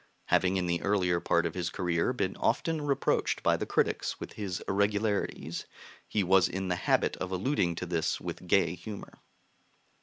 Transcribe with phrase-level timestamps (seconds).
[0.29, 4.33] Having in the earlier part of his career been often reproached by the critics with
[4.33, 5.67] his irregularities,
[6.07, 9.19] he was in the habit of alluding to this with gay humor."